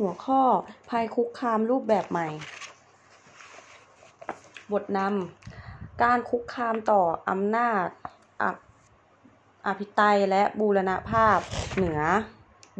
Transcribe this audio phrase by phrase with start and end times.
[0.00, 0.42] หัวข้อ
[0.90, 2.28] ภัยคุกคามรูปแบบใหม่
[4.72, 7.86] บทนำการคุกคามต่ออำนาจ
[8.42, 8.44] อ
[9.66, 11.38] อภิไตยและบูรณภาพ
[11.76, 12.00] เหนือ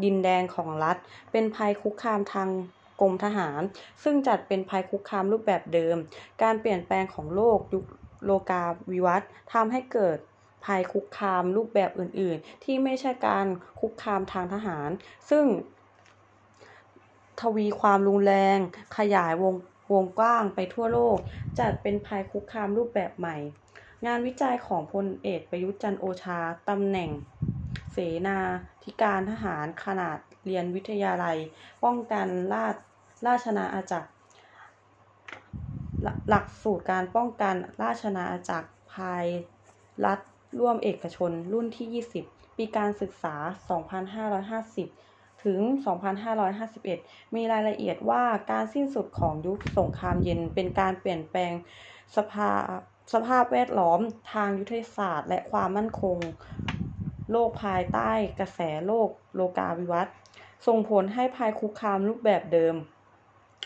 [0.03, 0.97] ดินแดนของรัฐ
[1.33, 2.49] เป็นภัยคุกคามทาง
[3.01, 3.61] กรมทหาร
[4.03, 5.97] ซึ่งจัดเป็นภัยคุกคามรูปแบบเดิม
[6.43, 7.85] การเปลี่ยนแปลงของโลกยุค
[8.25, 8.63] โลกา
[8.93, 10.19] วิวัตน์ทำให้เกิด
[10.65, 13.47] ภัยคุกคามรูปแบบอื่น ๆ ที่ไม่ใช่การ
[13.81, 14.91] คุกคามทางทหาร
[15.31, 15.45] ซึ่ง
[17.41, 18.59] ทวีความรุนแรง
[18.97, 19.55] ขยายวง
[19.93, 21.17] วงกว้างไปทั่วโลก
[21.59, 23.37] จัดเป็นภัยคุกคามรูปแบบใหม่
[24.07, 27.11] งานวิจัยของพลเอกประยุทธ์จันโอชาตำแหน่ง
[27.93, 28.39] เสนา
[28.85, 31.37] ธิการทหารขนาดเรียนวิทยาลัย
[31.85, 32.77] ป้องกันราช
[33.27, 34.11] ราชนาอาจักร
[36.29, 39.25] หลักสูตรการป้องกันราชนาอาณาจักรภาย
[40.05, 40.21] รัฐ
[40.61, 43.35] ร่วมเอกชนรุ่นที่ 20 ปีการศึกษา
[44.41, 45.10] 2550
[45.45, 45.61] ถึง
[46.49, 51.53] 2551 มีรายละเอียดว่าการสิ้นสุดของยุคสงครามเย็นเป็นการเปลี่ยนแปลง
[52.17, 52.51] สภา
[53.13, 54.01] สภาพแวดล้อม
[54.33, 56.19] ทางยุทธศาสตร์ และความมั่นคง
[57.31, 60.15] โลกภายใต้กระแสโลกโลกาวิวัตน์
[60.67, 62.75] ส่งผลให้ภัยคุกคามรูปแบบเดิม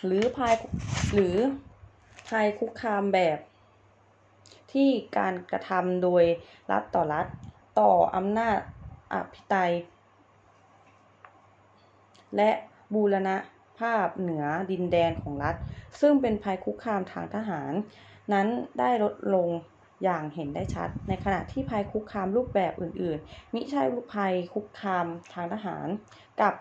[0.05, 0.55] หรือภัย
[1.15, 1.37] หรือ
[2.29, 3.39] ภัยคุกคามแบบ
[4.73, 6.25] ที่การกระทำโดย
[6.71, 7.27] รัฐต่อรัฐ
[7.81, 8.59] ต่ออำนาจ
[9.13, 9.73] อภิไตย
[12.37, 12.51] และ
[12.95, 13.37] บูรณะ
[13.79, 15.55] ภาพเหนือดินแดนของรัฐ
[16.01, 17.73] ซึ่งเป็นภัยคุกคามทางทหาร
[18.33, 18.47] นั้น
[18.79, 19.49] ได้ลดลง
[20.05, 23.83] อย่างเห็นได้ชัด ในขณะที่ภัยคุกคามรูปแบบอื่น ๆ มิใช่
[24.15, 25.89] ภัยคุกคามทางทหาร
[26.41, 26.55] กับ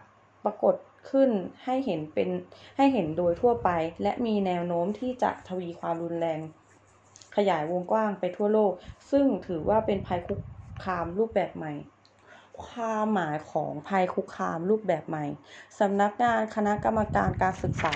[0.45, 0.75] ปรากฏ
[1.09, 1.29] ขึ้น
[1.65, 2.29] ให้เห็นเป็น
[2.77, 3.69] ให้เห็นโดยทั่วไป
[4.03, 6.39] และมีแนวโน้มที่จะทวีความรุนแรง
[7.35, 8.73] ขยายวงกว้างไปทั่วโลก
[9.11, 10.39] ซึ่งถือว่าเป็นภัยคุก
[10.83, 11.73] คามรูปแบบใหม่
[12.65, 15.25] ความหมายของภัยคุกคามรูปแบบใหม่
[15.79, 17.95] สำนักงานคณะกรรมการการศึกษา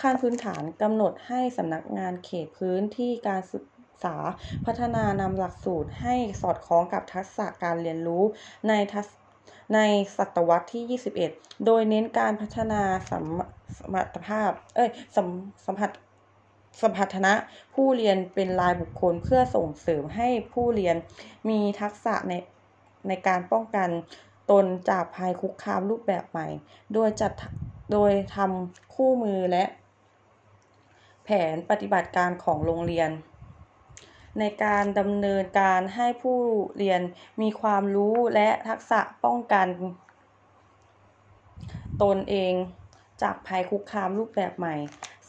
[0.00, 3.64] ขั้นพื้นฐานกำหนดให้สำนักงานเขตพื้นที่การศึก
[4.04, 4.16] ษา
[4.66, 8.22] พัฒนานำหลักสูตรให้สอดคล้องกับทักษะการเรียนรู้
[8.68, 9.06] ในทัศ
[9.74, 9.80] ใน
[10.16, 13.24] ศตวรรษที่ 21 โดยเน้นการพัฒนาสม
[13.78, 15.26] สมรรถภาพ เอ้ยสม
[15.66, 15.90] สัมผัส
[16.82, 17.32] สัมพัฒนะ
[17.74, 20.96] ผู้เรียนเป็นรายบุคคลเพื่อส่งเสริมให้ผู้เรียน
[21.48, 22.34] มีทักษะใน
[23.08, 23.88] ในการป้องกัน
[24.50, 26.48] ตนจากภัยคุกคามรูปแบบใหม่
[26.92, 27.32] โดยจัด
[27.92, 29.64] โดยทำคู่มือและ
[31.24, 33.10] แผนปฏิบัติการของโรงเรียน
[34.38, 36.38] ในการดำเนินการให้ผู้
[36.76, 37.00] เรียน
[37.42, 39.66] มีความรู้และทักษะป้องกัน
[42.02, 42.54] ตนเอง
[43.22, 44.74] จากภัยคุกคามรูปแบบใหม่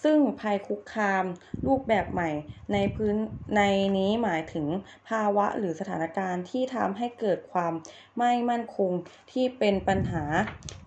[0.05, 1.25] ซึ่งภัยคุกคาม
[1.67, 2.29] รูปแบบใหม่
[2.73, 3.15] ในพื้น
[3.55, 3.61] ใน
[3.97, 4.67] นี้หมายถึง
[5.09, 7.73] ภาวะหรือสถานการณ์ที่ทำให้เกิดความ
[8.19, 8.91] ไม่มั่นคง
[9.31, 10.23] ที่เป็นปัญหา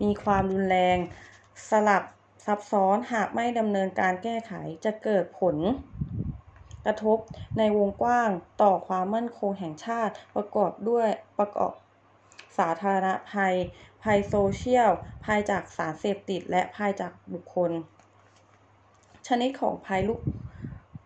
[0.01, 0.97] มีความรุนแรง
[1.69, 2.03] สลับ
[2.45, 4.53] ซับซ้อนหากไม่ดำเนินการแก้ไข
[4.85, 5.57] จะเกิดผล
[6.85, 7.17] กระทบ
[7.57, 8.29] ในวงกว้าง
[8.61, 11.07] ต่อความมั่นคงแห่งชาติประกอบด้วย
[11.39, 11.71] ประกอบ
[12.57, 13.55] สาธารณภัย
[14.03, 14.91] ภัยโซเชียล
[15.25, 17.71] ภัยจากสารเสพติด และภัยจากบุคคล
[19.29, 20.21] ชนิดของภัยรูป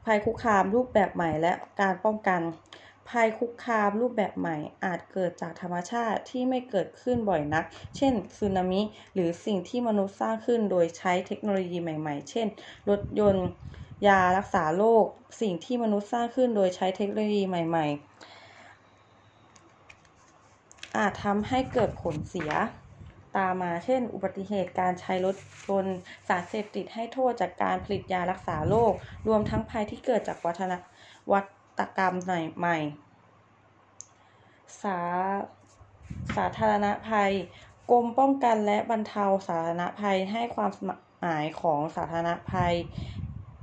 [0.06, 2.42] ภัยคุกคามรูปแบบใหม่และการป้องกัน
[3.10, 7.66] ภัยคุกคามรูปแบบใหม่ อาจเกิดจากธรรมชาติที่ไม่เกิดขึ้นบ่อยนัก
[7.98, 8.82] เช่นสึนามิ
[9.14, 12.48] หรือสิ่งที่มนุษย์สร้างขึ้นโดยใช้เทคโนโลยีใหม่ ๆ เช่น
[12.90, 13.48] รถยนต์
[14.08, 15.06] ยารักษาโรค
[15.42, 17.98] สิ่งที่มนุษย์สร้างขึ้นโดยใช้เทคโนโลยีใหม่ ๆ
[20.98, 22.52] อาจทำให้เกิดผลเสีย
[23.38, 25.36] ตามมา เช่น อุบัติเหตุการใช้รถ
[25.68, 28.94] ยนต์สารเสพติดให้โทษจากการผลิตยารักษาโรค
[29.28, 30.74] รวมทั้งภัยที่เกิดจากวัฒน
[31.32, 31.42] วั
[31.80, 32.78] ตกรรมใหม่
[34.84, 35.00] สา
[36.38, 37.32] สาธารณภัย
[37.92, 40.72] กรมป้องกันและบรรเทาสาธารณภัยให้ความ
[41.20, 42.76] หมายของสาธารณภัย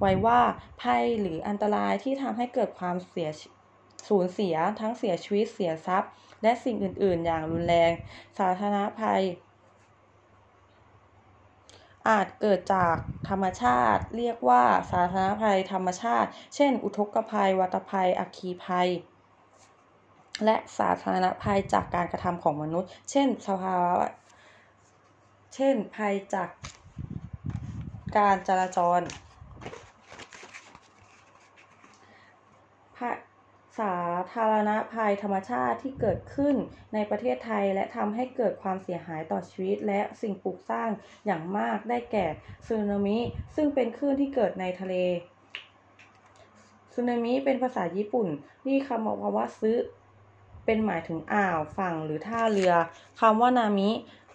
[0.01, 0.41] ไว้ว่า
[0.83, 3.31] ภัยหรืออันตรายที่ทำให้เกิดความเสีย
[4.09, 6.11] สูญเสียทั้งเสียชีวิตเสียทรัพย์
[6.43, 7.93] และสิ่งอื่น ๆ อย่างรุนแรง
[8.39, 9.23] สาธารณภัย
[12.09, 12.97] อาจเกิดจาก
[13.29, 18.89] ธรรมชาติ เรียกว่าสาธารณภัยธรรมชาติ เช่น อุทกภัย วัตภัย อัคคีภัย
[20.45, 24.09] และสาธารณภัยจากการกระทำของมนุษย์ เช่น สภาวะ
[25.55, 26.49] เช่น ภัยจาก
[28.17, 29.01] การจราจร
[33.81, 33.97] สา
[34.35, 36.57] ธารณภัยธรรมชาติที่เกิดขึ้น
[36.95, 40.91] ในประเทศไทย และทำให้เกิดความเสียหายต่อชีวิต และสิ่งปลูกสร้าง
[41.27, 42.27] อย่างมากได้แก่
[42.67, 43.19] สึนามิ
[43.57, 44.95] ซึ่งเป็นคลื่นที่เกิดในทะเล
[46.95, 48.29] สึนามิเป็นภาษาญี่ปุ่น
[48.65, 49.73] ที่คำว่าซึ
[50.67, 52.73] เป็นหมายถึงอ่าวฝั่งหรือท่าเรือ
[53.21, 53.91] คำว่านามิ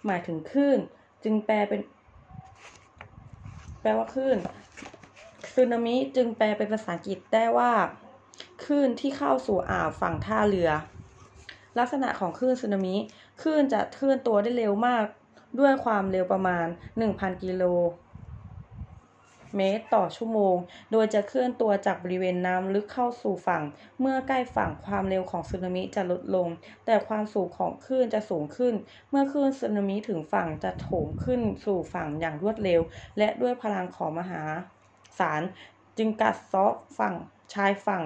[0.06, 0.78] หมายถึงคลื่น
[1.24, 1.80] จึงแปลเป็น
[3.82, 4.38] แปลว่าคลื่น
[5.54, 7.72] สึนามิจึงแปลเป็นภาษาอังกฤษได้ว่า
[8.64, 10.70] คลื่นที่เข้าสู่อ่าวฝั่งท่าเรือ
[11.78, 12.96] ลักษณะของคลื่นสึนามิ
[13.42, 15.04] คลื่นจะเคลื่อนตัวได้เร็วมาก
[15.60, 16.66] ด้วยความเร็วประมาณ
[17.04, 17.64] 1,000 กิโล
[19.56, 20.56] เมตรต่อชั่วโมง
[20.92, 23.62] โดยจะเคลื่อนตัวจากบริเวณน้ำลึกเข้าสู่ฝั่ง
[24.00, 26.48] เมื่อใกล้ฝั่งความเร็วของสึนามิจะลดลง
[26.86, 28.74] แต่ความสูงของคลื่นจะสูงขึ้น
[29.10, 32.80] เมื่อคลื่นสึนามิถึงฝั่งจะโถมขึ้นสู่ฝั่งอย่างรวดเร็ว
[33.18, 34.42] และด้วยพลังของมหา
[35.18, 35.42] ศาล
[35.98, 37.14] จึงกัดเซาะฝั่ง
[37.54, 38.02] ชายฝั่ง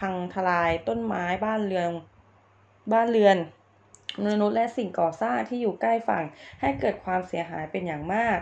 [0.00, 1.90] พังทลายต้นไม้บ้านเรือน
[2.92, 3.36] บ้านเรือน
[4.24, 6.24] มนุษย์และสิ่งก่อสร้างที่อยู่ใกล้ฝั่ง
[6.60, 8.38] ให้เกิดความเสียหายเป็นอย่างมาก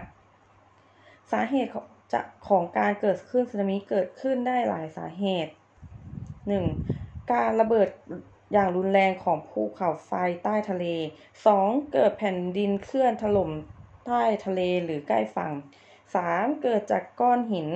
[1.33, 5.53] สาเหตุของจะของการเกิดขึ้นสึนามิเกิดขึ้นได้หลายสาเหตุ
[6.61, 7.33] 1.
[7.33, 7.89] การระเบิด
[8.53, 10.11] อย่างรุนแรงของภูเขาไฟ
[10.43, 10.85] ใต้ทะเล
[11.39, 11.93] 2.
[11.93, 13.51] เกิดแผ่นดินเคลื่อนถล่ม
[14.07, 15.53] ใต้ทะเลหรือใกล้ฝั่ง
[16.07, 16.63] 3.
[16.63, 17.69] เกิดจากก้อนหิน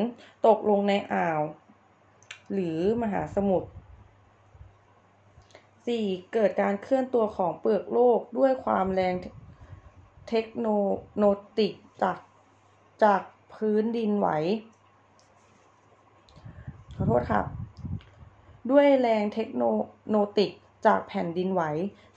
[0.46, 1.40] ตกลงในอ่าว
[2.52, 3.68] หรือมหาสมุทร
[5.38, 6.32] 4.
[6.32, 9.14] เกิดการเคลื่อนตัวของเปลือกโลกด้วยความแรง
[10.28, 10.66] เทคโน
[11.16, 11.24] โน
[11.58, 12.18] ติกจาก
[13.04, 13.22] จาก
[13.54, 14.28] พื้นดินไหว
[16.96, 17.46] ขอโทษครับ
[18.70, 19.62] ด้วยแรงเทคโน
[20.08, 20.50] โนติก
[20.86, 21.62] จากแผ่นดินไหว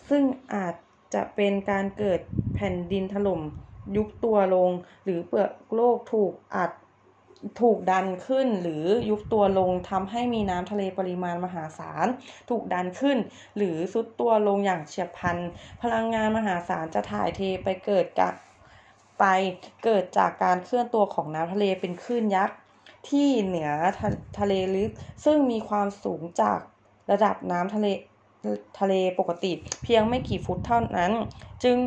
[0.09, 0.23] ซึ่ง
[0.53, 0.75] อาจ
[1.13, 2.19] จะเป็นการเกิด
[2.55, 3.41] แผ่นดินถล่ม
[3.95, 4.71] ยุบตัวลง
[5.03, 6.71] หรือเปลือกโลกถูกอัด
[7.61, 12.07] ถูกดันขึ้นหรือยุบตัวลงทำให้มีน้ำทะเลปริมาณมหาศาล
[12.49, 13.17] ถูกดันขึ้น
[13.57, 15.37] หรือซุดตัวลงอย่างเฉียบพลัน
[15.81, 18.33] พลังงานมหาศาลจะถ่ายเทไปเกิดกับ
[19.19, 19.25] ไป
[19.83, 22.57] เกิดจากการเคลื่อนตัวของน้ำทะเลเป็นคลื่นยักษ์
[23.09, 24.09] ที่เหนือทะ
[24.39, 24.91] ทะเลลึก
[25.25, 26.59] ซึ่งมีความสูงจาก
[27.11, 27.87] ระดับน้ำทะเล
[28.79, 29.51] ทะเลปกติ
[29.83, 31.11] เพียงไม่กี่ฟุตเท่านั้น
[31.63, 31.77] จึง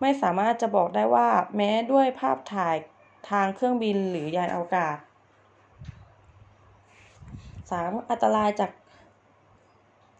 [0.00, 2.76] ไม่สามารถจะบอกได้ว่าแม้ด้วยภาพถ่าย
[3.30, 4.96] ทางเครื่องบินหรือยานอวกาศ
[7.70, 8.10] 3.
[8.10, 8.70] อันตรายจาก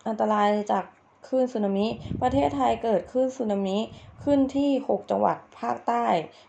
[0.09, 0.85] อันตรายจาก
[1.29, 1.87] คลื่นสึนามิ
[2.23, 3.79] ประเทศไทยเกิดคลื่นสึนามิ
[4.25, 6.07] ขึ้นที่ 6 จังหวัดภาคใต้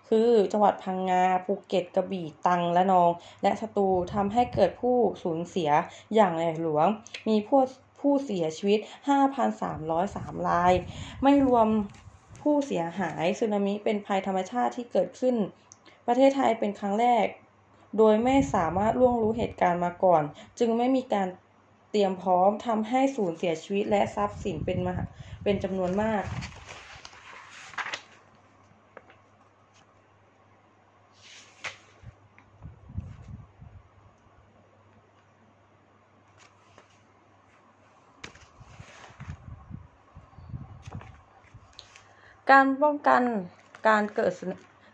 [0.09, 3.09] คือจังหวัดพังงา ภูเก็ต กระบี่ ตรัง และนอง
[3.43, 5.69] และสตูลทำให้เกิดผู้สูญเสีย
[6.15, 6.87] อย่างใหญ่หลวง
[7.27, 7.59] มีผู้
[7.99, 8.79] ผู้เสียชีวิต
[9.63, 10.73] 5,303 ราย
[11.23, 11.67] ไม่รวม
[12.41, 15.35] ผู้เสียหายสึนามิเป็นภัยธรรมชาติที่เกิดขึ้น
[16.07, 17.25] ประเทศไทยเป็นครั้งแรก
[17.97, 20.23] โดยไม่สามารถล่วงรู้เหตุการณ์มาก่อน
[20.59, 21.27] จึงไม่มีการ
[21.91, 24.95] เตรียมพร้อมทำให้สูญเสียชีวิตและทรัพย์สินเป็นมา
[25.43, 26.23] เป็นจำนวนมาก
[42.51, 43.23] การป้องกัน
[43.87, 44.33] การเกิด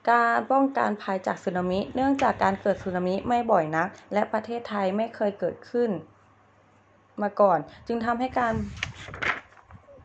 [0.09, 5.89] การป้องกันภัยจากสึนามิ เนื่องจากการเกิดสึนามิไม่บ่อยนัก และประเทศไทยไม่เคยเกิดขึ้น
[7.21, 8.53] มาก่อน จึงทำให้การ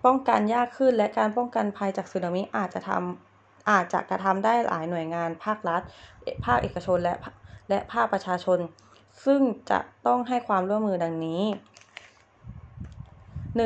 [0.05, 5.83] ป้องกันยากขึ้น และการป้องกันภัยจากสึนามิอาจจะทำอาจจะกระทำได้หลายหน่วยงานภาครัฐ
[6.45, 7.15] ภาคเอกชนและ
[7.69, 8.59] และภาคประชาชน
[9.25, 11.43] ซึ่งจะต้องให้ความร่วมมือดังนี้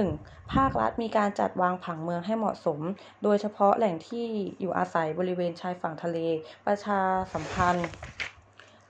[0.03, 0.34] 1.
[0.53, 2.81] ภาครัฐมีการจัดวางผังเมืองให้เหมาะสม
[3.23, 4.27] โดยเฉพาะแหล่งที่
[4.61, 6.19] อยู่อาศัยบริเวณชายฝั่งทะเล
[6.67, 7.01] ประชา
[7.33, 7.89] สัมพันธ์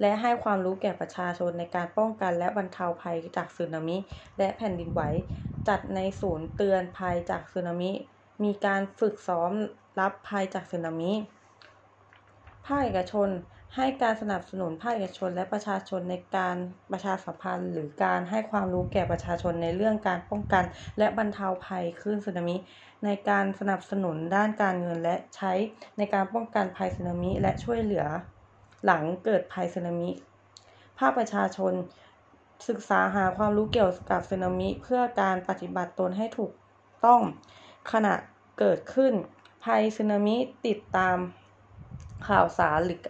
[0.01, 3.97] และให้ความรู้แก่ประชาชนในการป้องกันและบรรเทาภัยจากสึนามิ
[4.39, 5.03] และแผ่นดินไหว
[5.69, 7.91] จัดในศูนย์เตือนภัยจากสึนามิ
[8.45, 9.53] มีการฝึกซ้อม
[10.01, 11.13] รับภัยจากสึนามิ
[12.67, 13.29] ภาคเอกชน
[13.77, 16.57] ให้การสนับสนุนภาคเอกชนและประชาชนในการ
[16.93, 20.65] ประชาสัมพันธ์ หรือการให้ความรู้แก่ประชาชนในเรื่องการป้องกัน
[20.99, 22.57] และบรรเทาภัยคลื่นสึนามิ
[23.05, 25.53] ในการสนับสนุนด้านการเงินและใช้
[25.99, 28.07] ในการป้องกันภัยสึนามิ และช่วยเหลือ
[28.85, 30.11] หลังเกิดภัยสึนามิ
[30.99, 31.73] ภาคประชาชน
[32.69, 36.53] ศึกษาหาความรู้เกี่ยวกับสึนามิ เพื่อการปฏิบัติตนให้ถูก
[37.05, 37.21] ต้อง
[37.93, 38.15] ขณะ
[38.59, 39.13] เกิดขึ้น
[39.65, 41.17] ภัยสึนามิติดตาม
[42.29, 43.01] ข่าวสารหรือ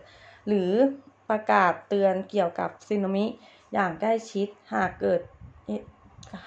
[0.46, 0.72] หรือ
[1.30, 3.24] ประกาศเตือนเกี่ยวกับสึนามิ
[3.72, 5.20] อย่างใกล้ชิดหากเกิด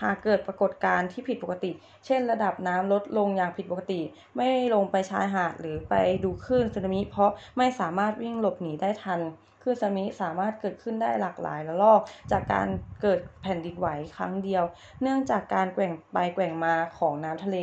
[0.01, 1.71] หากเกิดปรากฏการณ์ที่ผิดปกติ
[2.05, 4.01] เช่น ระดับน้ำลดลงอย่างผิดปกติ
[4.35, 9.19] ไม่ลงไปชายหาดหรือไปดูคลื่นสึนามิ เพราะไม่สามารถวิ่งหลบหนีได้ทัน
[9.61, 12.01] คลื่นสึนามิสามารถเกิดขึ้นได้หลากหลายระลอก
[12.31, 12.67] จากการ
[13.01, 13.87] เกิดแผ่นดินไหว
[14.17, 14.63] ครั้งเดียว
[15.01, 17.57] เนื่องจากการแกว่งไปแกว่งมาของน้ำทะเล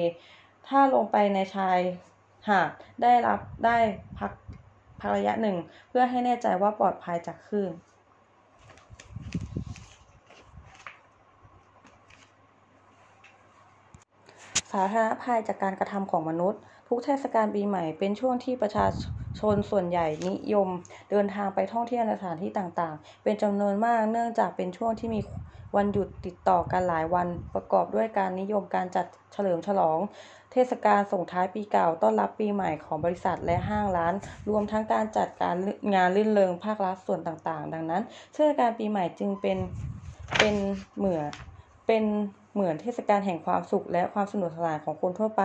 [0.69, 1.79] ถ้าลงไปในชาย
[2.49, 2.71] หาด
[3.03, 3.77] ได้รับได้
[4.19, 4.33] พัก
[5.05, 5.57] พักระยะหนึ่ง
[5.89, 7.73] เพื่อให้แน่ใจว่าปลอดภัยจากคลื่น
[14.73, 18.87] สาธารณภัยจากการกระทำของมนุษย์ ทุกเทศกาลปีใหม่เป็นช่วงที่ประชา
[19.41, 20.69] ชนส่วนใหญ่นิยม
[21.11, 25.21] เดินทางไปท่องเที่ยวในสถานที่ต่างๆ เป็นจำนวนมากเนื่องจากเป็นช่วงที่มี
[25.77, 29.99] วันหยุดติดต่อกันหลายวันประกอบด้วยการนิยมการจัดเฉลิมฉลอง
[30.53, 34.15] เทศกาลส่งท้ายปีเก่าต้อนรับปีใหม่ของบริษัทและห้างร้าน
[34.49, 35.57] รวมทั้งการจัดการ
[35.95, 38.03] งานลื่นเริงภาครัฐส่วนต่างๆ ดังนั้น
[38.35, 39.59] เทศกาลปีใหม่จึงเป็น
[40.39, 40.55] เป็น
[40.99, 41.25] เหมือน
[41.87, 42.05] เป็น
[42.55, 45.43] เหมือนเทศกาลแห่งความสุขและความสนุกสนานของคนทั่วไป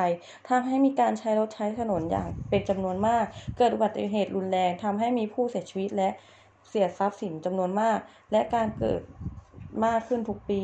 [0.49, 3.25] ทำให้มีการใช้รถใช้ถนนอย่างเป็นจำนวนมาก
[3.57, 6.09] เกิดอุบัติเหตุรุนแรงทำให้มีผู้เสียชีวิตและ
[6.69, 7.99] เสียทรัพย์สินจำนวนมาก
[8.31, 9.01] และการเกิด
[9.85, 10.61] มากขึ้นทุกปี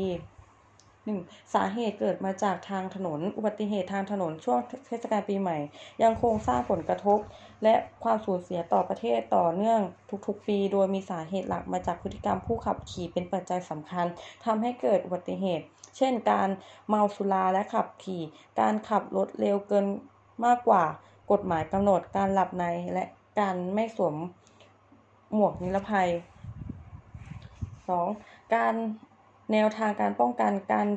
[0.75, 1.53] 1.
[1.53, 5.57] สาเหตุเกิดมาจากทางถนน อุบัติเหตุทางถนนช่วงเทศกาลปีใหม่
[6.03, 7.19] ยังคงสร้างผลกระทบ
[7.63, 9.81] และความสูญเสียต่อประเทศต่อเนื่อง
[10.27, 14.05] ทุกๆ ปี โดยมีสาเหตุหลักมาจากพฤติกรรมผู้ขับขี่เป็นปัจจัยสำคัญ
[14.45, 15.65] ทำให้เกิดอุบัติเหตุ
[15.97, 16.49] เช่น การ
[16.87, 18.23] เมาสุราและขับขี่
[18.59, 19.85] การขับรถเร็วเกิน
[20.45, 20.83] มากกว่า
[21.31, 23.03] กฎหมายกำหนด การหลับในและ
[23.39, 24.15] การไม่สวม
[25.33, 26.09] หมวกนิรภัย
[27.89, 28.55] 2.
[28.55, 28.73] การ
[29.51, 30.87] แนวทางการป้องกันการ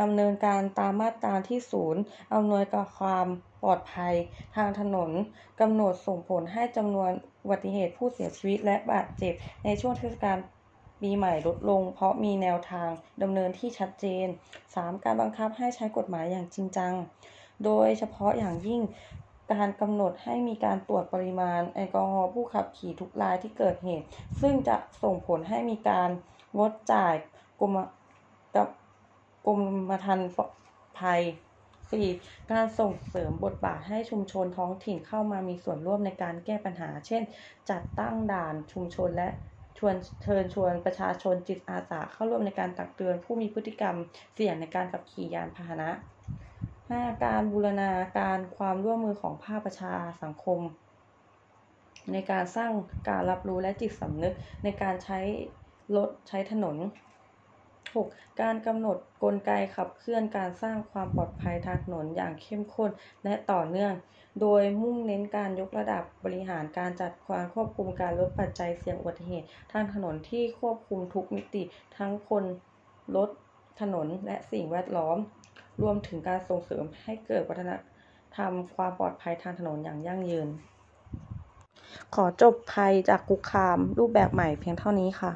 [0.00, 2.02] ดำเนินการตามมาตราที่ศูนย์
[2.34, 2.64] อำนวย
[2.98, 3.26] ความ
[3.62, 4.14] ปลอดภัย
[4.56, 5.10] ทางถนน
[5.60, 7.10] กำหนดส่งผลให้จำนวน
[7.42, 10.38] อุบัติเหตุผู้เสียชีวิตและบาดเจ็บ ในช่วงเทศกาล
[11.00, 12.88] ปีใหม่ลดลง เพราะมีแนวทาง
[13.22, 14.26] ดำเนินที่ชัดเจน
[14.66, 15.04] 3.
[15.04, 16.94] การบังคับให้ใช้กฎหมายอย่างจริงจัง
[17.64, 18.80] โดยเฉพาะอย่างยิ่ง
[19.52, 24.06] การกำหนดให้มีการตรวจปริมาณแอลกอฮอล์ผู้ขับขี่ทุกรายที่เกิดเหตุ
[24.40, 26.10] ซึ่งจะส่งผลให้มีการ
[26.58, 27.14] งดจ่าย
[27.60, 27.76] กรม
[28.56, 28.68] กับ
[29.46, 29.54] กร
[29.90, 30.30] มธรรม์
[30.98, 31.22] ภัย
[31.86, 32.50] 4.
[32.52, 37.22] การส่งเสริมบทบาทให้ชุมชนท้องถิ่นเข้ามามีส่วนร่วมในการแก้ปัญหา เช่น
[37.70, 39.28] จัดตั้งด่านชุมชนและ
[39.78, 43.96] ชวนเชิญชวนประชาชนจิตอาสาเข้าร่วมในการตักเตือนผู้มีพฤติกรรม
[44.34, 45.90] เสี่ยงในการขับขี่ยานพาหนะ
[46.96, 47.24] 5.
[47.24, 50.60] การบูรณาการความร่วมมือของภาคประชาสังคม
[52.12, 52.70] ในการสร้าง
[53.08, 55.20] การรับรู้และจิตสำนึกในการใช้
[55.96, 56.76] รถใช้ถนน
[57.58, 58.40] 6.
[58.40, 62.90] การกำหนดกลไกขับเคลื่อนการสร้างความปลอดภัยทางถนนอย่างเข้มข้น
[63.24, 63.92] และต่อเนื่อง
[64.40, 71.62] โดยมุ่งเน้นการยกระดับบริหารการจัดการควบคุมการลดปัจจัยเสี่ยงอุบัติเหตุ ทางถนนที่ควบคุมทุกมิติ
[71.96, 72.44] ทั้งคน
[73.16, 73.30] รถ
[73.80, 75.18] ถนนและสิ่งแวดล้อม
[75.82, 77.72] รวมถึงการส่งเสริมให้เกิดวัฒน
[78.36, 80.48] ธรรมความปลอดภัยทางถนนอย่างยั่งยืน
[82.14, 85.32] ขอจบภัยจากคุกคามรูปแบบใหม่เพียงเท่านี้ค่ะ